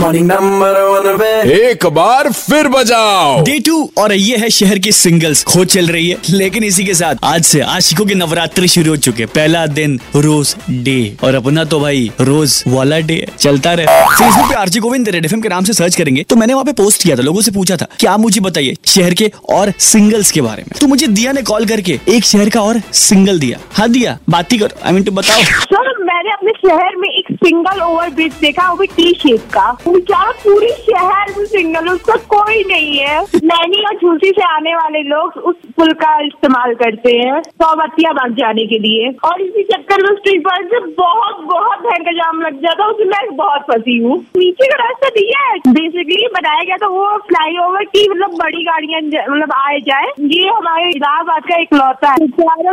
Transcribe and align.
Morning, 0.00 0.26
number 0.26 0.68
one, 0.90 1.06
Red 1.20 1.46
एक 1.46 1.84
बार 1.94 2.30
फिर 2.32 2.68
बजाओ। 2.68 3.42
डे 3.44 3.58
टू 3.60 3.78
और 3.98 4.12
ये 4.12 4.36
है 4.36 4.48
शहर 4.50 4.78
की 4.78 4.92
सिंगल्स 4.92 5.42
खोज 5.44 5.66
चल 5.68 5.86
रही 5.86 6.08
है 6.08 6.16
लेकिन 6.30 6.64
इसी 6.64 6.84
के 6.84 6.94
साथ 6.94 7.24
आज 7.24 7.44
से 7.44 7.60
आशिकों 7.60 8.06
के 8.06 8.14
नवरात्रि 8.14 8.68
शुरू 8.68 8.90
हो 8.90 8.96
चुके 8.96 9.26
पहला 9.34 9.66
दिन 9.68 9.98
रोज 10.16 10.54
डे 10.84 11.16
और 11.24 11.34
अपना 11.34 11.64
तो 11.64 11.80
भाई 11.80 12.10
रोज 12.20 12.62
वाला 12.68 12.98
डे 13.00 13.26
चलता 13.38 13.74
रहे। 13.74 13.86
फेसबुक 13.86 14.48
पे 14.48 14.54
आरजी 14.54 14.80
गोविंद 14.80 15.08
रेड 15.08 15.24
एफएम 15.24 15.40
के 15.40 15.48
नाम 15.48 15.64
से 15.64 15.72
सर्च 15.72 15.96
करेंगे 15.96 16.22
तो 16.22 16.36
मैंने 16.36 16.54
वहाँ 16.54 16.64
पे 16.64 16.72
पोस्ट 16.82 17.02
किया 17.02 17.16
था 17.16 17.22
लोगों 17.22 17.42
से 17.42 17.50
पूछा 17.50 17.76
था 17.76 17.88
कि 18.00 18.06
आप 18.06 18.20
मुझे 18.20 18.40
बताइए 18.40 18.76
शहर 18.86 19.14
के 19.14 19.30
और 19.50 19.72
सिंगल्स 19.80 20.30
के 20.30 20.40
बारे 20.40 20.62
में? 20.62 20.78
तो 20.80 20.86
मुझे 20.86 21.06
दिया 21.08 21.32
ने 21.32 21.42
कॉल 21.42 21.66
करके 21.66 21.98
एक 22.08 22.24
शहर 22.24 22.48
का 22.48 22.62
और 22.62 22.80
सिंगल 22.94 23.38
दिया। 23.40 23.58
हाँ 23.72 23.88
दिया 23.90 24.18
बात 24.30 24.52
ही 24.52 24.58
करो। 24.58 24.80
आई 24.86 24.92
मीन 24.92 25.04
टू 25.04 25.12
बताओ। 25.12 25.42
सर 25.42 25.92
मैंने 26.04 26.32
अपने 26.32 26.52
शहर 26.58 26.96
में 26.96 27.08
एक 27.08 27.32
सिंगल 27.36 27.80
ओवर 27.82 28.10
ब्रिज 28.10 28.32
देखा 28.40 28.70
वो 28.70 28.76
भी 28.76 28.86
टी 28.96 29.12
शेप 29.18 29.48
का। 29.52 29.70
बेचारा 29.90 30.30
पूरी 30.42 30.68
शहर 30.80 31.32
में 31.36 31.44
सिंगल 31.46 31.88
उसका 31.88 32.16
कोई 32.30 32.62
नहीं 32.64 32.98
है। 32.98 33.20
नैनी 33.44 33.82
और 33.84 33.96
झूसी 33.96 34.30
से 34.30 34.42
आने 34.46 34.74
वाले 34.74 35.02
लोग 35.04 35.36
उस 35.50 35.56
पुल 35.76 35.92
का 36.02 36.12
इस्तेमाल 36.22 36.74
करते 36.74 37.12
हैं 37.12 37.40
सौबतिया 37.42 38.12
बाग 38.12 38.34
जाने 38.34 38.66
के 38.66 38.78
लिए। 38.78 39.08
और 39.24 39.40
इसी 39.42 39.62
चक्कर 39.64 40.02
में 40.02 40.14
स्ट्रीट 40.16 40.40
पर 40.42 40.64
से 40.64 40.80
बहुत 40.94 41.40
बहुत 41.50 41.78
भैर 41.80 42.02
का 42.02 42.12
जाम 42.12 42.40
लग 42.42 42.60
जाता 42.62 42.84
है, 42.84 42.90
उसमें 42.90 43.06
मैं 43.06 43.36
बहुत 43.36 43.62
फंसी 43.70 43.98
हूँ। 43.98 44.18
नीचे 44.36 44.66
का 44.66 44.76
रास्ता 44.82 45.08
दिया 45.10 45.40
है। 45.42 45.58
बेसिकली 45.68 46.26
बनाया 46.34 46.62
गया 46.62 46.76
था 46.76 46.88
वो 46.88 47.06
फ्लाई 47.28 47.56
ओवर 47.66 47.84
की 47.86 48.08
मतलब 48.10 48.36
बड़ी 48.38 48.62
गाड़ियाँ 48.64 49.00
मतलब 49.00 49.52
आए 49.56 49.78
जाए। 49.88 50.10
ये 50.28 50.48
हमारे 50.48 50.88
इलाहाबाद 50.90 51.42
का 51.48 51.60
एक 51.60 51.74
लौता 51.74 52.10
है। 52.10 52.28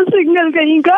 सिंगल 0.08 0.50
कहीं 0.52 0.80
का। 0.82 0.98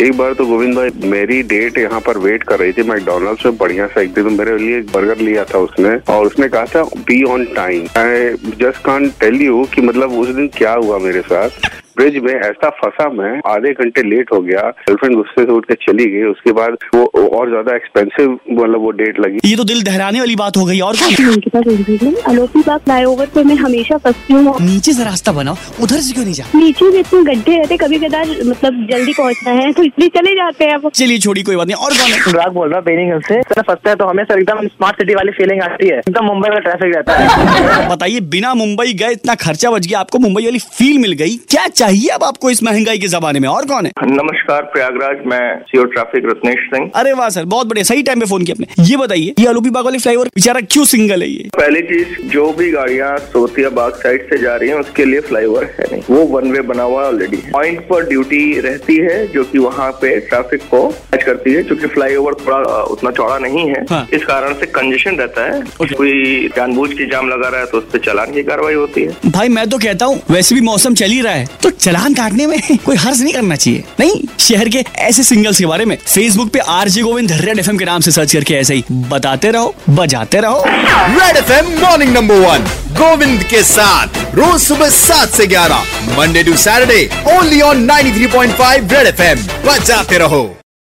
एक 0.00 0.16
बार 0.18 0.32
तो 0.34 0.46
गोविंद 0.46 0.76
भाई, 0.76 0.90
मेरी 1.10 1.42
डेट 1.44 1.78
यहाँ 1.78 2.00
पर 2.00 2.18
वेट 2.18 2.42
कर 2.42 2.58
रही 2.58 2.72
थी। 2.72 2.82
मैकडोनल्ड्स 2.88 3.46
में 3.46 3.56
बढ़िया 3.58 3.86
सा 3.86 4.00
एक 4.00 4.12
दिन, 4.14 4.32
मेरे 4.38 4.56
लिए 4.58 4.80
बर्गर 4.94 5.20
लिया 5.28 5.44
था 5.44 5.58
उसने 5.58 5.96
और 6.12 6.26
उसने 6.26 6.48
कहा 6.48 6.64
था 6.74 6.82
be 7.08 7.22
on 7.32 7.44
time 7.54 7.86
I 7.96 8.30
just 8.60 8.84
can 8.84 9.08
tell 9.20 9.42
you 9.42 9.66
कि 9.74 9.82
मतलब 9.82 10.18
उस 10.18 10.28
दिन 10.34 10.48
क्या 10.56 10.72
हुआ 10.74 10.98
मेरे 10.98 11.20
साथ। 11.22 11.66
ब्रिज 11.98 12.16
में 12.24 12.32
ऐसा 12.32 12.68
फंसा 12.78 13.08
मैं 13.12 13.30
आधे 13.52 13.72
घंटे 13.74 14.02
लेट 14.08 14.32
हो 14.32 14.40
गया 14.42 14.60
गर्लफ्रेंड 14.80 15.14
गुस्से 15.16 15.44
से 15.44 15.52
उठ 15.52 15.64
के 15.64 15.74
चली 15.82 16.04
गई 16.10 16.22
उसके 16.30 16.52
बाद 16.52 16.76
वो 16.94 17.04
और 17.38 17.48
ज़्यादा 17.50 17.74
एक्सपेंसिव 17.76 18.30
मतलब 18.50 18.80
वो 18.80 18.90
डेट 18.98 19.20
लगी। 19.20 19.38
ये 19.44 19.56
तो 19.56 19.64
दिल 19.64 19.82
दहराने 19.82 20.20
वाली 20.20 20.36
बात 20.36 20.56
हो 20.56 20.64
गई 20.64 20.80
और 20.80 20.96
चौधरी 20.96 22.14
अलोपी 22.28 22.60
बाग 22.66 22.80
फ्लाईओवर 22.80 23.26
पर 23.34 23.44
मैं 23.44 23.56
हमेशा 23.56 23.96
फंसती 24.04 24.34
हूँ। 24.34 24.54
नीचे 24.60 24.92
से 24.92 25.04
रास्ता 25.04 25.32
बनाओ 25.32 25.56
उधर 25.82 26.00
से 26.00 26.12
क्यों 26.14 26.24
नहीं 26.24 26.34
जा 26.34 26.44
नीचे 26.54 26.90
भी 26.90 26.98
इतने 26.98 27.22
गड्ढे 27.24 27.56
रहते 27.56 27.76
कभी 27.76 27.98
कदार 27.98 28.28
मतलब 28.46 28.86
जल्दी 28.90 29.12
पहुँचना 29.12 29.52
है 29.52 29.72
तो 29.72 29.82
इसलिए 29.84 30.08
चले 30.16 30.34
जाते 30.34 30.64
हैं 30.64 30.74
अब। 30.74 30.90
चलिए 30.94 31.18
छोड़ी 31.26 31.42
कोई 31.42 31.56
बात 31.56 31.66
नहीं 31.66 31.76
और 31.76 31.92
कौन 31.92 32.12
है? 32.12 32.20
अनुराग 32.20 32.52
बोल 32.54 32.68
रहा 32.68 32.78
हूँ 32.78 32.84
बेनिंग 32.86 33.20
से 33.22 33.40
सर 33.44 33.62
फंसता 33.62 33.90
है 33.90 33.96
तो 33.96 34.06
हमें 34.06 34.24
सर 34.24 34.38
एकदम 34.38 34.66
स्मार्ट 34.68 34.96
सिटी 34.96 35.14
वाली 35.14 35.32
फीलिंग 35.32 35.62
आती 35.62 35.88
है। 35.88 35.98
एकदम 35.98 36.24
मुंबई 36.26 36.48
में 36.50 36.60
ट्रैफ़िक 36.60 36.94
रहता 36.94 37.16
है। 37.16 37.88
बताइए 37.94 38.20
बिना 38.30 38.54
मुंबई 38.56 38.92
गए 39.02 39.12
इतना 39.12 39.34
खर्चा 39.44 39.70
बच 39.70 39.86
गया 39.86 39.98
आपको 40.00 40.18
मुंबई 40.20 40.44
वाली 40.44 40.58
फील 40.70 40.98
मिल 40.98 41.12
गई 41.22 41.36
क्या 41.50 41.66
चाहिए 41.68 41.86
अब 41.88 42.24
आपको 42.24 42.50
इस 42.50 42.62
महँगाई 42.62 42.98
के 42.98 43.08
जमाने 43.08 43.40
में 43.40 43.48
और 43.48 43.66
कौन 43.66 43.86
है? 43.86 43.92
नमस्कार 44.02 44.62
प्रयागराज 44.72 45.24
मैं 45.26 45.58
सीओ 45.68 45.84
ट्रैफ़िक 45.84 46.24
रत्नेश 46.26 46.64
सिंह। 46.72 46.90
अरे 46.94 47.12
वाह 47.12 47.28
सर 47.28 47.44
बहुत 47.44 47.66
बढ़िया 47.66 47.84
सही 47.84 48.02
टाइम 48.02 48.20
पे 48.20 48.26
फ़ोन 48.26 48.42
किया 48.44 48.54
आपने। 48.54 48.84
ये 48.84 48.96
बताइए 48.96 49.32
ये 49.38 49.46
आलूपी 49.48 49.70
बाग 49.70 49.84
वाली 49.84 49.98
फ्लाईओवर 49.98 50.26
बेचारा 50.34 50.60
क्यों 50.62 50.84
सिंगल 50.84 51.22
है 51.22 51.28
ये? 51.28 51.48
पहली 51.56 51.80
चीज़ 51.82 52.28
जो 52.32 52.52
भी 52.52 52.70
गाड़ियाँ 52.72 53.16
सोतिया 53.18 53.70
बाग 53.70 53.92
साइड 54.02 54.28
से 54.30 54.38
जा 54.38 54.56
रही 54.56 54.68
है 54.68 54.78
उसके 54.78 55.04
लिए 55.04 55.20
फ्लाईओवर 55.20 55.64
है 55.78 55.86
नहीं। 55.92 56.02
वो 56.10 56.24
वन 56.34 56.50
वे 56.52 56.60
बना 56.62 56.82
हुआ 56.82 57.06
ऑलरेडी 57.06 57.36
पॉइंट 57.52 57.80
पर 57.88 58.04
ड्यूटी 58.08 58.60
रहती 58.60 58.96
है 58.98 59.26
जो 59.32 59.44
की 59.44 59.58
वहाँ 59.58 59.90
पे 60.02 60.14
ट्रैफ़िक 60.28 60.68
को 60.70 60.84
मैच 60.88 61.24
करती 61.24 61.54
है 61.54 61.62
क्योंकि 61.62 61.86
फ्लाईओवर 61.86 62.34
थोड़ा 62.44 62.82
उतना 62.84 63.10
चौड़ा 63.12 63.38
नहीं 63.38 63.68
है। 63.68 63.84
हाँ। 63.90 64.06
इस 64.12 64.24
कारण 64.24 64.54
से 64.60 64.66
कंजेशन 64.76 65.16
रहता 65.16 65.46
है। 65.46 65.62
कोई 65.94 66.48
जानबूझ 66.56 66.90
के 66.92 67.06
जाम 67.06 67.28
लगा 67.28 67.48
रहा 67.48 67.60
है 67.60 67.66
तो 67.66 67.78
उस 67.78 67.90
पर 67.92 68.04
चालान 68.06 68.32
की 68.32 68.42
कार्रवाई 68.42 68.74
होती 68.74 69.04
है। 69.04 69.30
भाई 69.30 69.48
मैं 69.48 69.68
तो 69.70 69.78
कहता 69.78 70.06
हूँ 70.06 70.20
वैसे 70.30 70.54
भी 70.54 70.60
मौसम 70.60 70.94
चल 70.94 71.10
ही 71.10 71.20
रहा 71.20 71.32
है 71.32 71.46
तो 71.62 71.70
चलान 71.80 72.14
काटने 72.14 72.46
में 72.46 72.60
कोई 72.84 72.96
हर्ज 72.96 73.22
नहीं 73.22 73.32
करना 73.34 73.56
चाहिए। 73.56 73.84
नहीं, 74.00 74.22
शहर 74.40 74.68
के 74.68 74.84
ऐसे 74.96 75.22
सिंगल्स 75.22 75.58
के 75.58 75.66
बारे 75.66 75.84
में। 75.84 75.96
फेसबुक 75.96 76.50
पे 76.50 76.58
R 76.58 76.88
J 76.88 77.00
Govind 77.00 77.32
red 77.32 77.58
FM 77.58 77.78
के 77.78 77.84
नाम 77.84 78.00
से 78.00 78.10
सर्च 78.10 78.32
करके 78.32 78.54
ऐसे 78.54 78.74
ही 78.74 78.84
बताते 78.90 79.50
रहो, 79.50 79.74
बजाते 79.90 80.40
रहो। 80.40 80.64
Red 80.66 81.36
FM 81.36 81.80
morning 81.80 82.14
number 82.14 82.34
one 82.34 82.66
Govind 82.94 83.42
के 83.42 83.62
साथ। 83.62 84.34
रोज 84.34 84.60
सुबह 84.60 84.88
सात 84.90 85.28
से 85.28 85.46
ग्यारह 85.46 85.82
Monday 86.18 86.42
to 86.42 86.56
Saturday 86.56 87.10
only 87.36 87.60
on 87.60 87.84
93.5 87.84 88.92
red 88.92 89.06
FM. 89.06 89.38
बजाते 89.66 90.18
रहो। 90.18 90.58